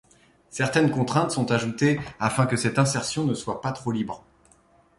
Certaines 0.49 0.89
contraintes 0.89 1.29
sont 1.29 1.51
ajoutées 1.51 1.99
afin 2.19 2.47
que 2.47 2.57
cette 2.57 2.79
insertion 2.79 3.23
ne 3.23 3.35
soit 3.35 3.61
pas 3.61 3.71
trop 3.71 3.91
libre. 3.91 4.23